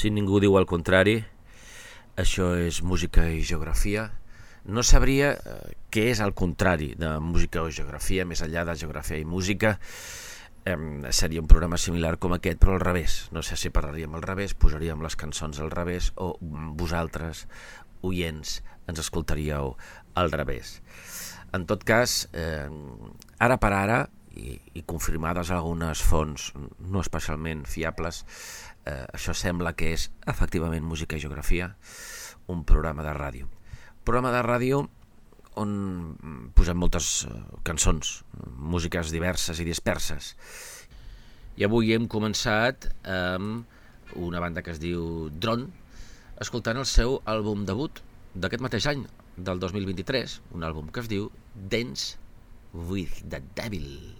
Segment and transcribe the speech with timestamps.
[0.00, 1.18] Si ningú diu el contrari,
[2.16, 4.06] això és música i geografia.
[4.64, 9.18] No sabria eh, què és el contrari de música o geografia, més enllà de geografia
[9.20, 9.74] i música.
[10.64, 10.78] Eh,
[11.12, 13.18] seria un programa similar com aquest, però al revés.
[13.36, 16.30] No sé si parlaríem al revés, posaríem les cançons al revés o
[16.80, 17.44] vosaltres,
[18.00, 19.74] oients, ens escoltaríeu
[20.16, 20.78] al revés.
[21.52, 22.72] En tot cas, eh,
[23.36, 24.00] ara per ara,
[24.36, 28.22] i, i confirmades algunes fonts no especialment fiables,
[28.86, 31.74] eh, això sembla que és efectivament música i geografia,
[32.50, 33.50] un programa de ràdio.
[34.04, 34.84] Programa de ràdio
[35.60, 37.34] on posem moltes eh,
[37.66, 38.20] cançons,
[38.56, 40.34] músiques diverses i disperses.
[41.58, 43.66] I avui hem començat amb
[44.16, 45.68] una banda que es diu Drone,
[46.40, 48.00] escoltant el seu àlbum debut
[48.34, 49.04] d'aquest mateix any,
[49.36, 52.16] del 2023, un àlbum que es diu Dance
[52.72, 54.19] with the Devil.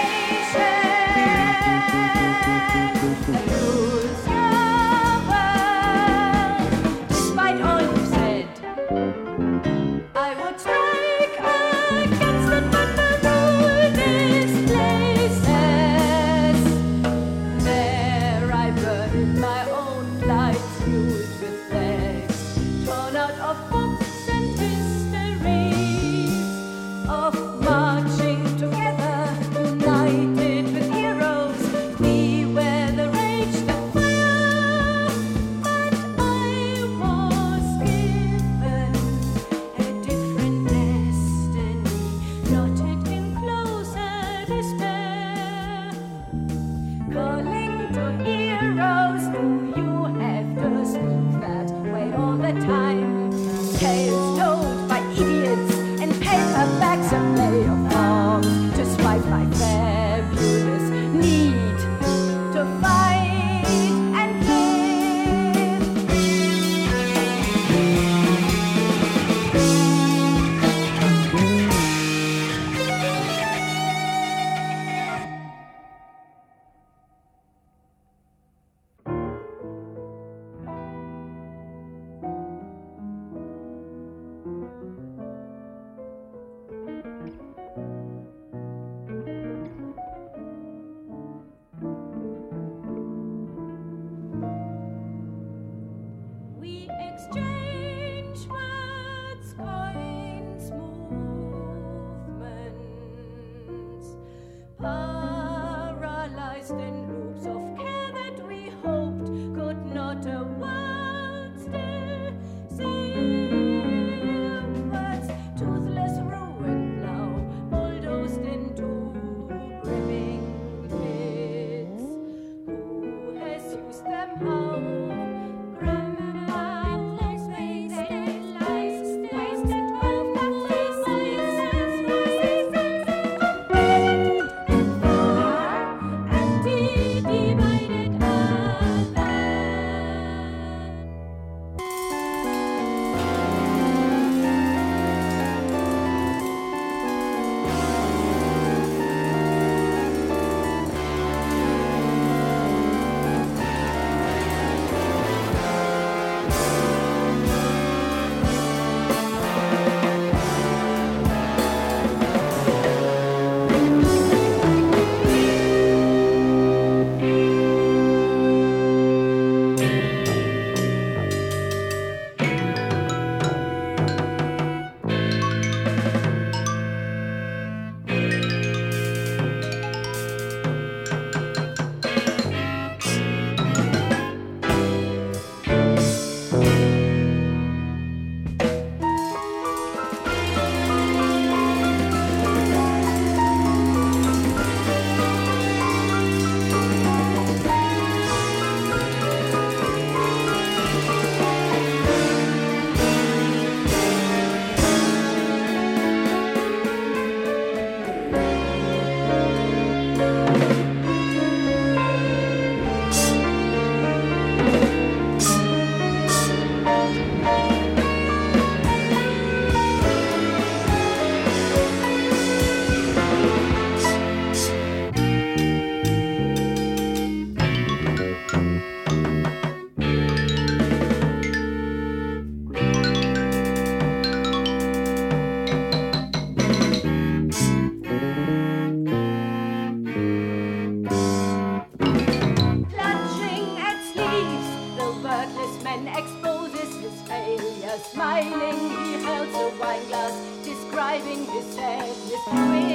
[252.51, 252.90] Wait.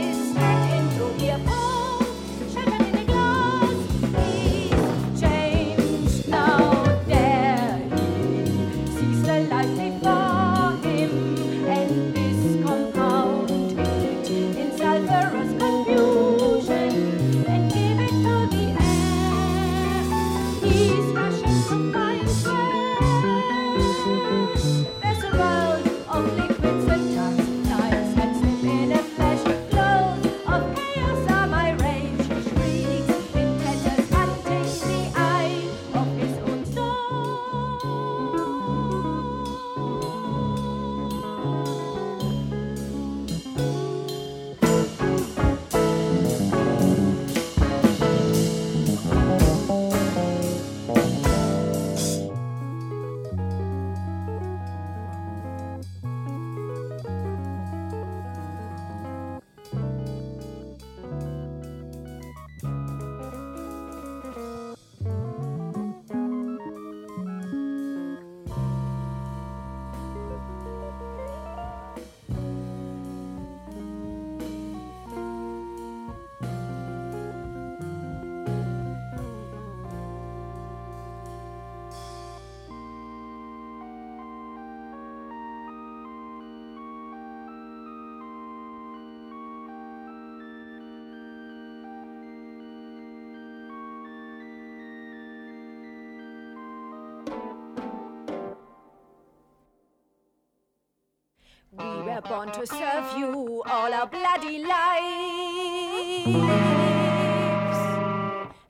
[102.16, 104.96] We're born to serve you all our bloody lives.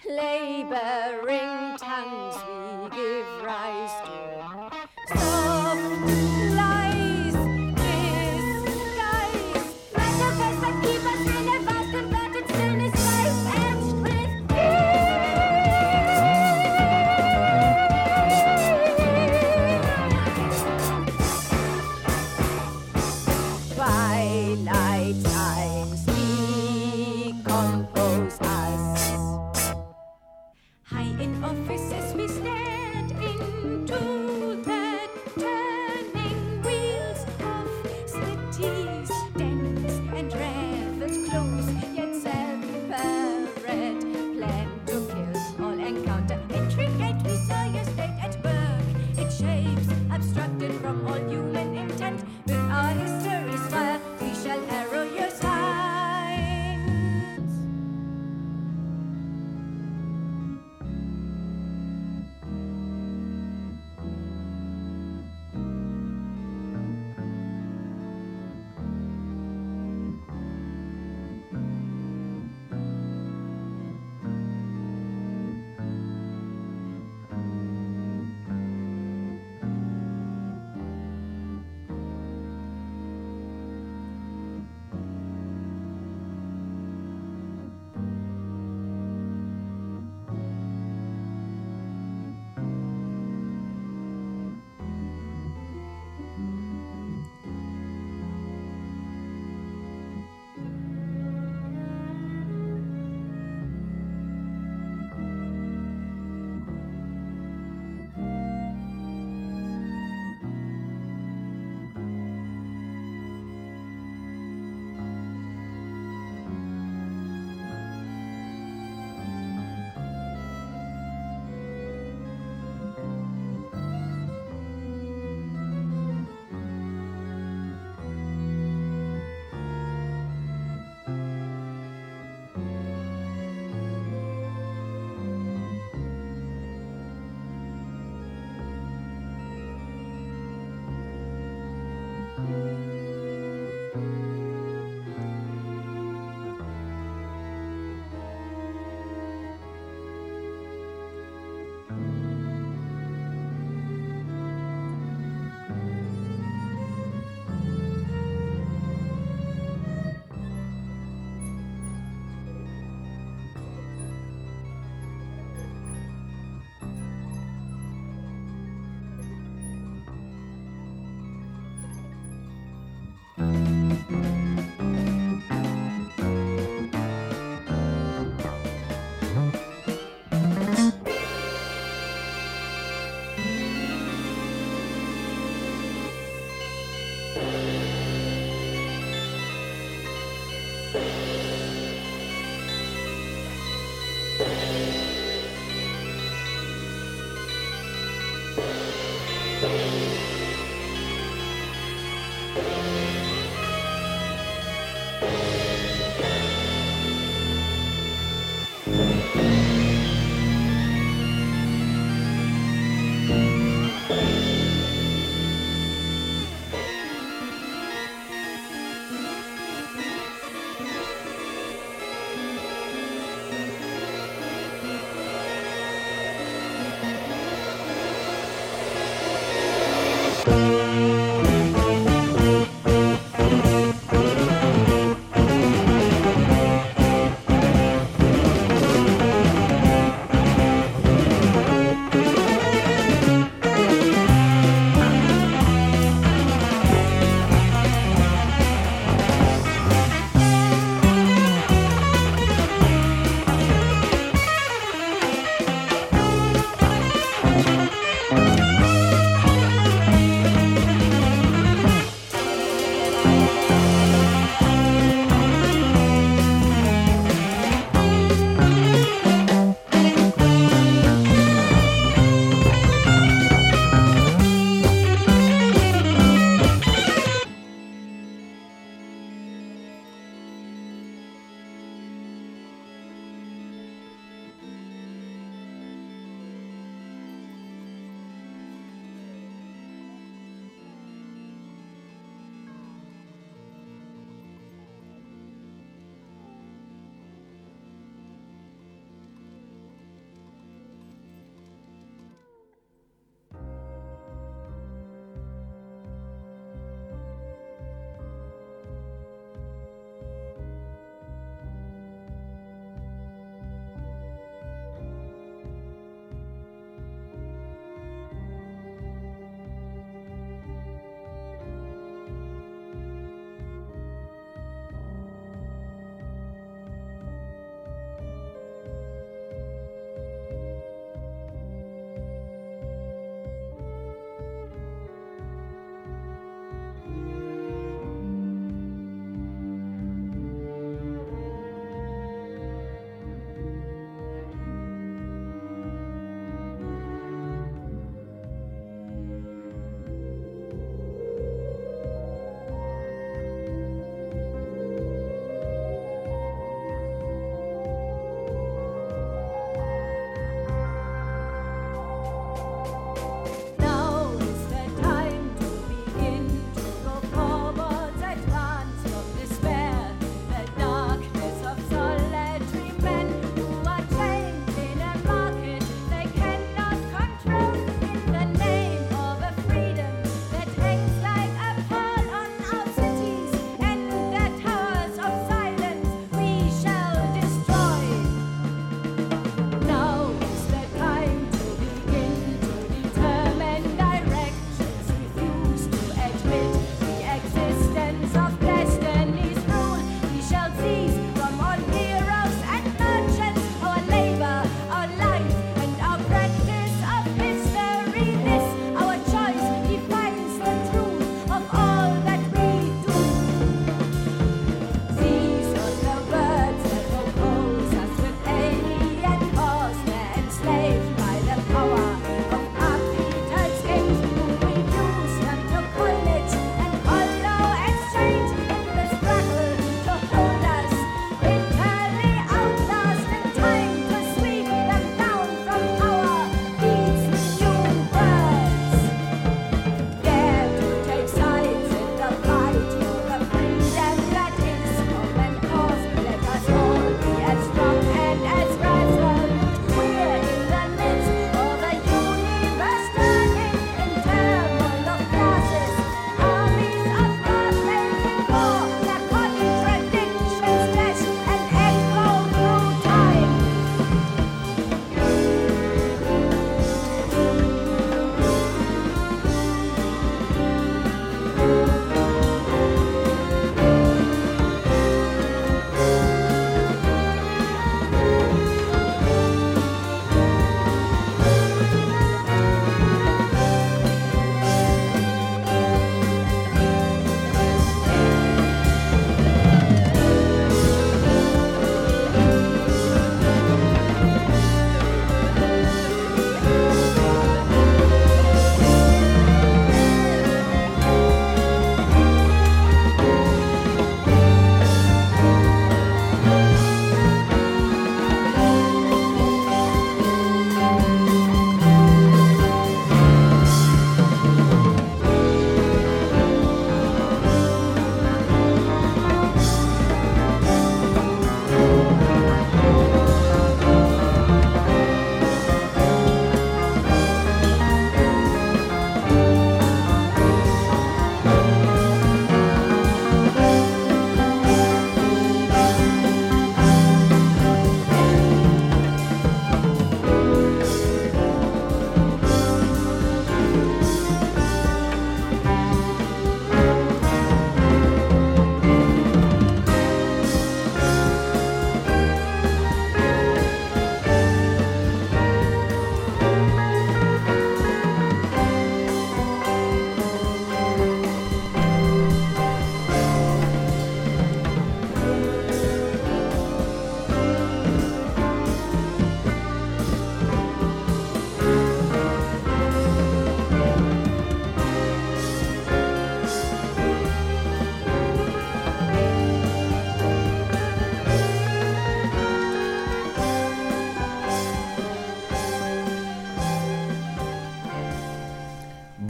[0.04, 2.65] Laboring tongues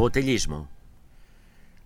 [0.06, 0.68] Botellismo.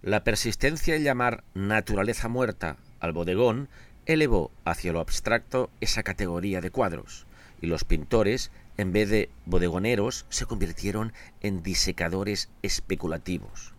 [0.02, 3.70] La persistencia en llamar naturaleza muerta al bodegón
[4.04, 7.26] elevó hacia lo abstracto esa categoría de cuadros,
[7.62, 13.72] y los pintores, en vez de bodegoneros, se convirtieron en disecadores especulativos.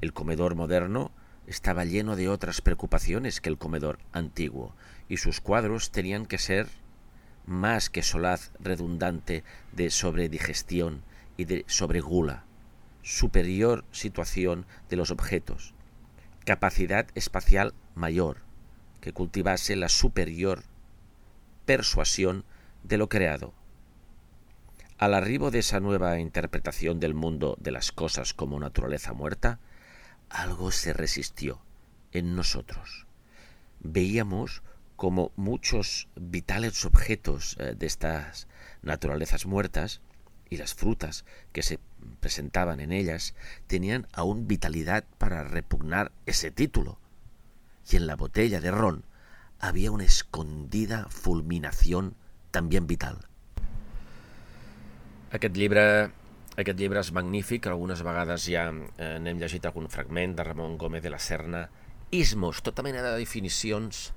[0.00, 1.10] El comedor moderno
[1.48, 4.76] estaba lleno de otras preocupaciones que el comedor antiguo,
[5.08, 6.68] y sus cuadros tenían que ser
[7.46, 9.42] más que solaz redundante
[9.72, 11.02] de sobredigestión
[11.36, 12.44] y de sobregula,
[13.02, 15.74] superior situación de los objetos,
[16.44, 18.38] capacidad espacial mayor,
[19.00, 20.62] que cultivase la superior
[21.66, 22.44] persuasión
[22.82, 23.54] de lo creado.
[24.98, 29.58] Al arribo de esa nueva interpretación del mundo de las cosas como naturaleza muerta,
[30.30, 31.60] algo se resistió
[32.12, 33.06] en nosotros.
[33.80, 34.62] Veíamos
[34.96, 38.46] como muchos vitales objetos eh, de estas
[38.82, 40.00] naturalezas muertas
[40.48, 41.80] y las frutas que se
[42.20, 43.34] presentaban en ellas
[43.66, 46.98] tenían aún vitalidad para repugnar ese título.
[47.90, 49.04] Y en la botella de ron
[49.58, 52.16] había una escondida fulminación
[52.50, 53.26] también vital.
[55.32, 56.12] Aquest llibre,
[56.60, 61.02] aquest llibre és magnífic, algunes vegades ja eh, n'hem llegit algun fragment de Ramon Gómez
[61.02, 61.70] de la Serna.
[62.12, 64.10] Ismos, tota mena de definicions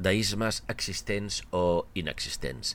[0.00, 2.72] d'ismes existents o inexistents.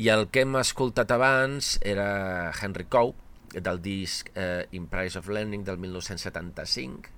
[0.00, 3.12] I el que hem escoltat abans era Henry Coe,
[3.54, 7.10] del disc eh, In Price of Learning del 1975,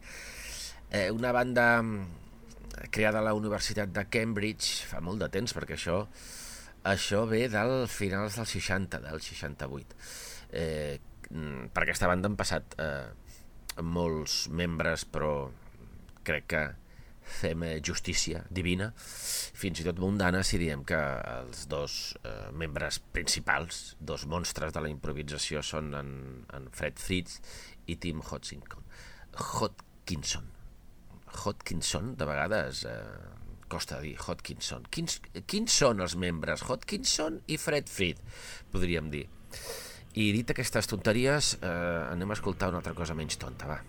[0.90, 2.04] eh, una banda mm,
[2.90, 6.04] creada a la Universitat de Cambridge fa molt de temps, perquè això
[6.88, 9.96] això ve del finals dels 60, del 68.
[10.52, 13.10] Eh, mm, per aquesta banda han passat eh,
[13.82, 15.50] molts membres, però
[16.24, 16.62] crec que
[17.30, 20.98] fem eh, justícia divina, fins i tot mundana, si diem que
[21.34, 26.14] els dos eh, membres principals, dos monstres de la improvisació, són en,
[26.56, 27.40] en Fred Fritz
[27.86, 28.88] i Tim Hodgkinson.
[29.40, 30.48] Hodgkinson.
[31.30, 32.96] Hodgkinson, de vegades, eh,
[33.70, 34.88] costa dir Hodgkinson.
[34.90, 36.66] Quins, quins són els membres?
[36.66, 38.42] Hodgkinson i Fred Fritz,
[38.74, 39.28] podríem dir.
[40.18, 41.70] I dit aquestes tonteries, eh,
[42.10, 43.80] anem a escoltar una altra cosa menys tonta, va.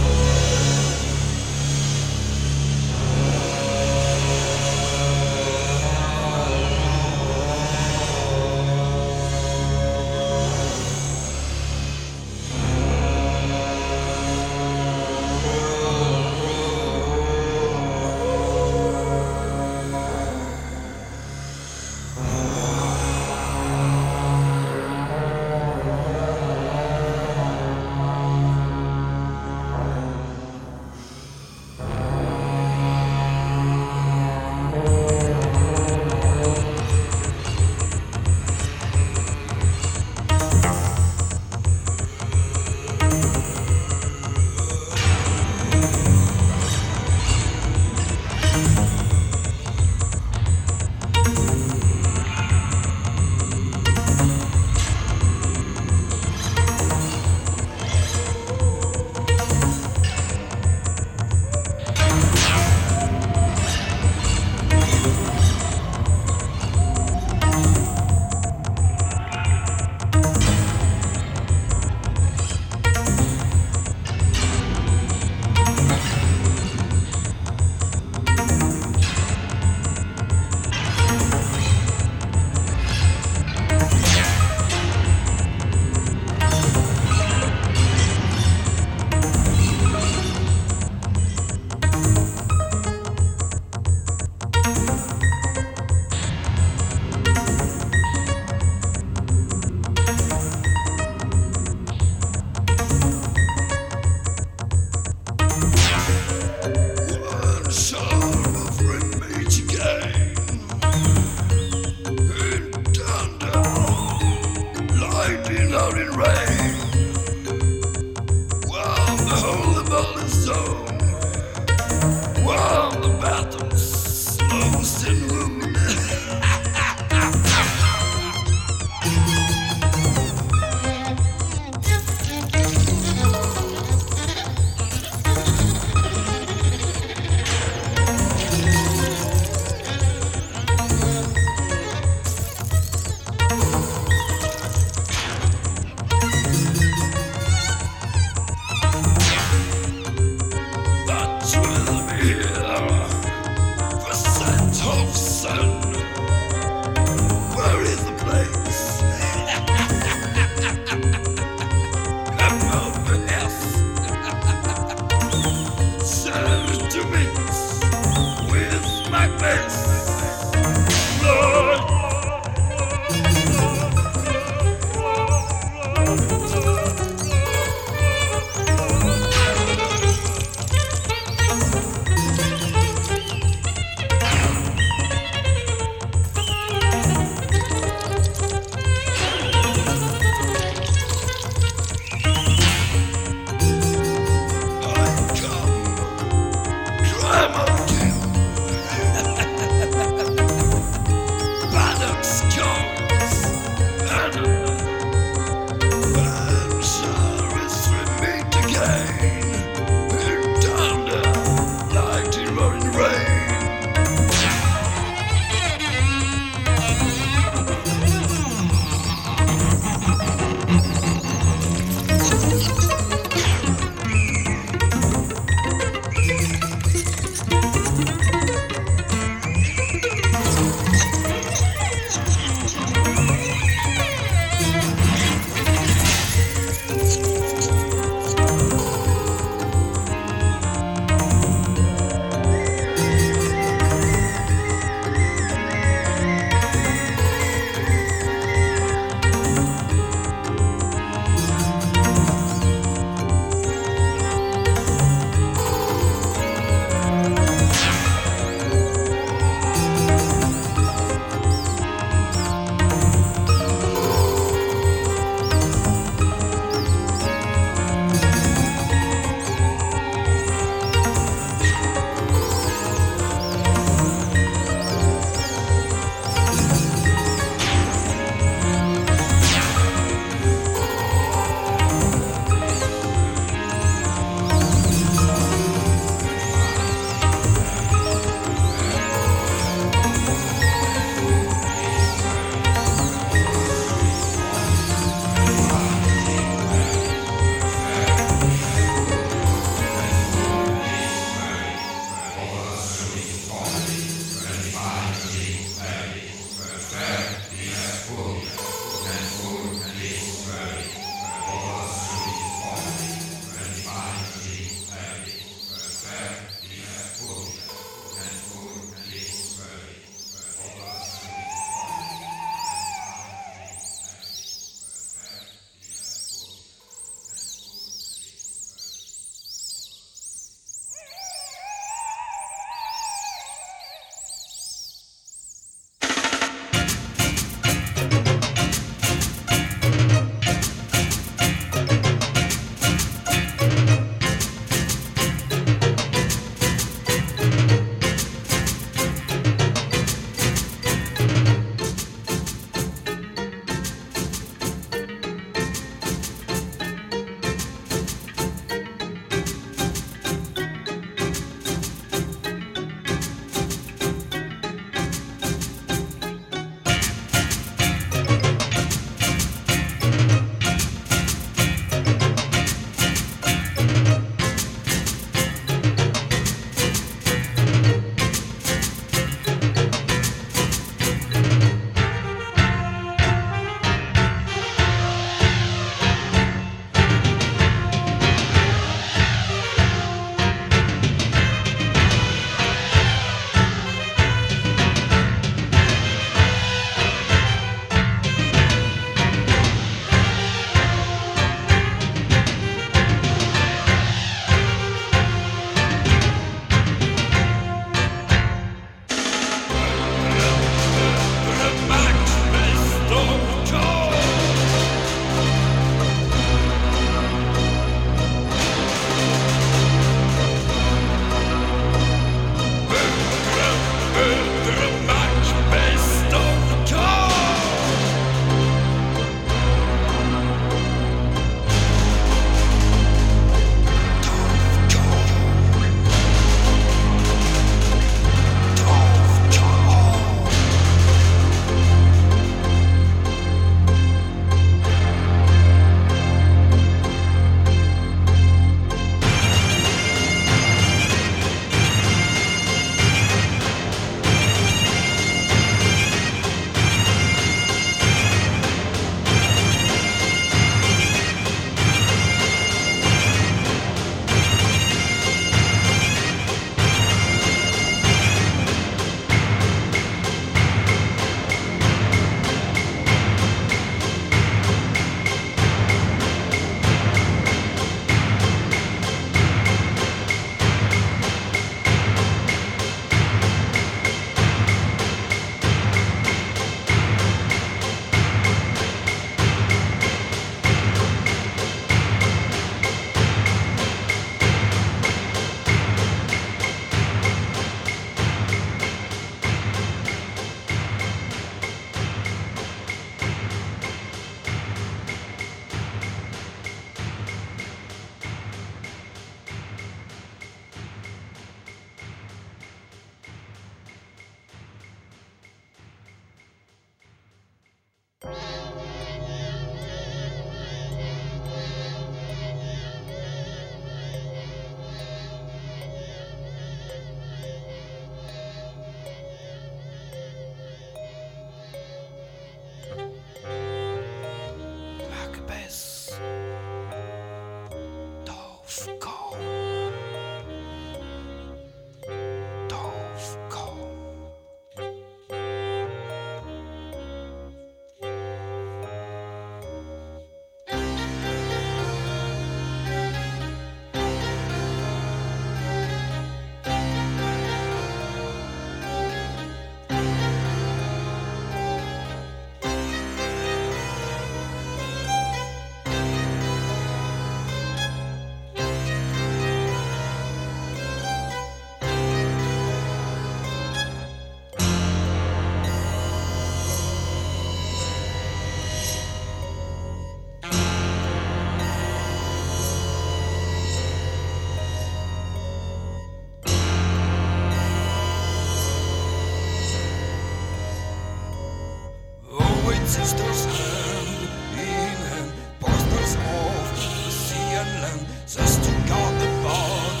[592.86, 596.78] sisters hand in hand, pastors of
[597.12, 600.00] sea and land, says to God about,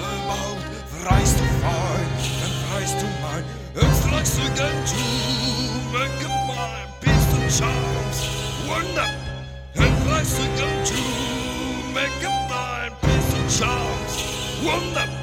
[0.00, 0.58] about
[1.10, 2.10] rise to find
[2.44, 3.44] and rise to mind,
[3.76, 5.04] and strikes again to
[5.92, 8.18] make a mind, peace and charms,
[8.68, 9.00] wonder.
[9.00, 9.14] up,
[9.76, 11.00] and rise again to
[11.94, 15.19] make a mind, peace and charms, wonder.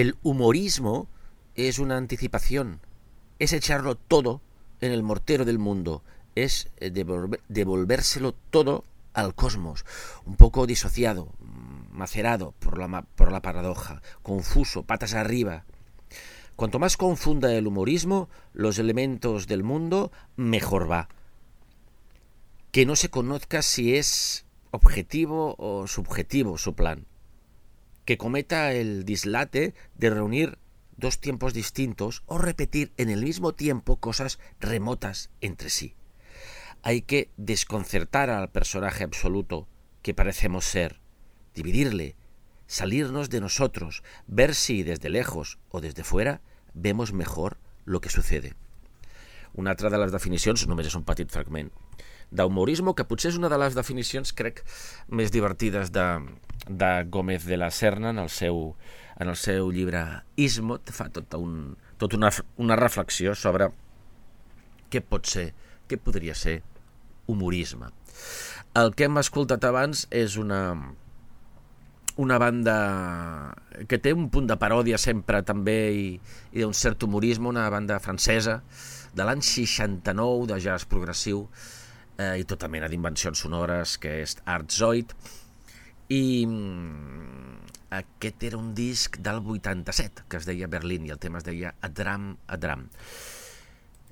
[0.00, 1.08] El humorismo
[1.56, 2.80] es una anticipación,
[3.38, 4.40] es echarlo todo
[4.80, 6.02] en el mortero del mundo,
[6.34, 9.84] es eh, devolvérselo todo al cosmos,
[10.24, 15.64] un poco disociado, mm, macerado por la, por la paradoja, confuso, patas arriba.
[16.56, 21.10] Cuanto más confunda el humorismo los elementos del mundo, mejor va.
[22.72, 27.04] Que no se conozca si es objetivo o subjetivo su plan
[28.04, 30.58] que cometa el dislate de reunir
[30.96, 35.94] dos tiempos distintos o repetir en el mismo tiempo cosas remotas entre sí.
[36.82, 39.68] Hay que desconcertar al personaje absoluto
[40.02, 41.00] que parecemos ser,
[41.54, 42.16] dividirle,
[42.66, 46.40] salirnos de nosotros, ver si desde lejos o desde fuera
[46.72, 48.54] vemos mejor lo que sucede.
[49.52, 51.72] Una altra de les definicions, només és un petit fragment,
[52.30, 54.62] d'humorisme, que potser és una de les definicions, crec,
[55.08, 56.06] més divertides de,
[56.68, 58.74] de Gómez de la Serna en el seu,
[59.18, 60.04] en el seu llibre
[60.36, 62.30] Ismot, fa tota, un, tota una,
[62.62, 63.70] una reflexió sobre
[64.90, 65.50] què pot ser,
[65.90, 66.60] què podria ser
[67.30, 67.90] humorisme.
[68.78, 70.60] El que hem escoltat abans és una,
[72.22, 72.76] una banda
[73.88, 76.06] que té un punt de paròdia sempre també i,
[76.52, 78.60] i d'un cert humorisme, una banda francesa
[79.14, 81.48] de l'any 69 de jazz progressiu
[82.20, 85.14] eh, i tota mena d'invencions sonores que és Art Zoid
[86.12, 91.40] i mm, aquest era un disc del 87 que es deia Berlín i el tema
[91.40, 92.86] es deia A Dram, A Dram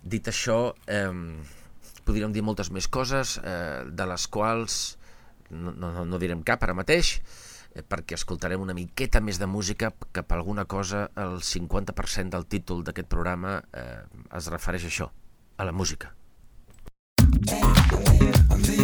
[0.02, 1.12] dit això eh,
[2.08, 4.80] podríem dir moltes més coses eh, de les quals
[5.50, 9.92] no, no, no direm cap ara mateix eh, perquè escoltarem una miqueta més de música
[10.12, 14.04] que per alguna cosa el 50% del títol d'aquest programa eh,
[14.38, 15.10] es refereix a això,
[15.58, 16.17] a la música.
[17.30, 18.77] I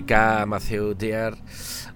[0.00, 1.36] l'americà Matthew Dear,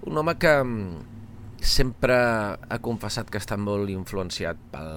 [0.05, 4.91] un home que mm, sempre ha confessat que està molt influenciat pel,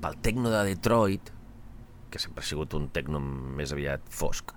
[0.00, 1.32] pel tecno de Detroit,
[2.10, 4.54] que sempre ha sigut un tecno més aviat fosc,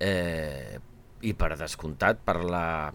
[0.00, 0.78] eh,
[1.20, 2.92] i per descomptat per la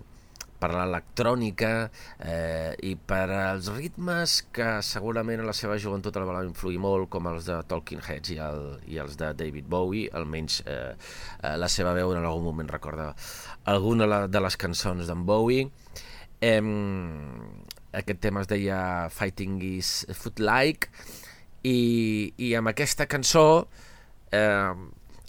[0.57, 1.71] per l'electrònica
[2.19, 7.09] eh, i per als ritmes que segurament a la seva joventut el van influir molt,
[7.13, 11.55] com els de Talking Heads i, el, i els de David Bowie, almenys eh, eh,
[11.59, 13.11] la seva veu en algun moment recorda
[13.69, 15.69] alguna de les cançons d'en Bowie.
[16.41, 16.61] Eh,
[17.97, 18.79] aquest tema es deia
[19.13, 20.91] Fighting is Foot-like
[21.65, 23.47] i, i amb aquesta cançó
[24.33, 24.73] eh,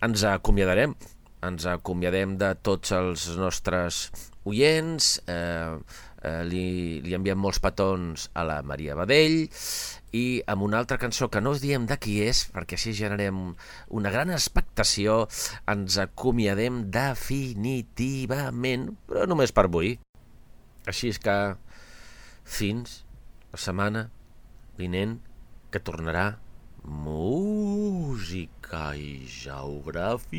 [0.05, 0.93] ens acomiadarem
[1.47, 4.09] ens acomiadem de tots els nostres
[4.49, 5.77] oients, eh,
[6.23, 9.47] eh, li, li enviem molts petons a la Maria Badell
[10.17, 13.55] i amb una altra cançó que no us diem de qui és, perquè així generem
[13.95, 15.27] una gran expectació,
[15.69, 19.99] ens acomiadem definitivament, però només per avui.
[20.89, 21.37] Així és que
[22.49, 23.05] fins
[23.53, 24.09] la setmana
[24.79, 25.19] vinent
[25.73, 26.39] que tornarà
[26.89, 30.39] música i geografia.